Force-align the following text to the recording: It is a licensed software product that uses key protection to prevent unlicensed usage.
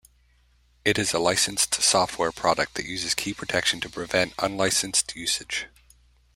It 0.83 0.97
is 0.97 1.13
a 1.13 1.19
licensed 1.19 1.75
software 1.75 2.31
product 2.31 2.73
that 2.73 2.87
uses 2.87 3.13
key 3.13 3.35
protection 3.35 3.79
to 3.81 3.89
prevent 3.91 4.33
unlicensed 4.39 5.15
usage. 5.15 5.67